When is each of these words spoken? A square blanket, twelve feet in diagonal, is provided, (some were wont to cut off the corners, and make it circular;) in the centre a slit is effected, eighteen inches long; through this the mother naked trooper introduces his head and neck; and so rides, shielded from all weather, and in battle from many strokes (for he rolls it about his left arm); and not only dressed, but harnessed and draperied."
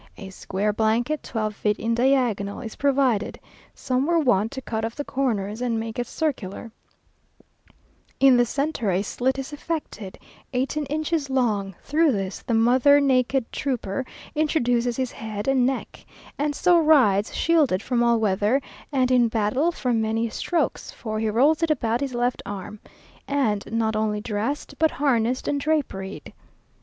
A 0.17 0.31
square 0.31 0.73
blanket, 0.73 1.21
twelve 1.21 1.55
feet 1.55 1.77
in 1.77 1.93
diagonal, 1.93 2.59
is 2.61 2.75
provided, 2.75 3.39
(some 3.75 4.07
were 4.07 4.17
wont 4.17 4.51
to 4.53 4.59
cut 4.63 4.83
off 4.83 4.95
the 4.95 5.03
corners, 5.03 5.61
and 5.61 5.79
make 5.79 5.99
it 5.99 6.07
circular;) 6.07 6.71
in 8.19 8.35
the 8.35 8.43
centre 8.47 8.89
a 8.89 9.03
slit 9.03 9.37
is 9.37 9.53
effected, 9.53 10.17
eighteen 10.53 10.85
inches 10.87 11.29
long; 11.29 11.75
through 11.83 12.11
this 12.13 12.39
the 12.41 12.55
mother 12.55 12.99
naked 12.99 13.51
trooper 13.51 14.03
introduces 14.33 14.97
his 14.97 15.11
head 15.11 15.47
and 15.47 15.67
neck; 15.67 16.03
and 16.35 16.55
so 16.55 16.79
rides, 16.79 17.35
shielded 17.35 17.83
from 17.83 18.01
all 18.01 18.19
weather, 18.19 18.59
and 18.91 19.11
in 19.11 19.27
battle 19.27 19.71
from 19.71 20.01
many 20.01 20.31
strokes 20.31 20.89
(for 20.91 21.19
he 21.19 21.29
rolls 21.29 21.61
it 21.61 21.69
about 21.69 22.01
his 22.01 22.15
left 22.15 22.41
arm); 22.43 22.79
and 23.27 23.71
not 23.71 23.95
only 23.95 24.19
dressed, 24.19 24.73
but 24.79 24.89
harnessed 24.89 25.47
and 25.47 25.59
draperied." 25.61 26.33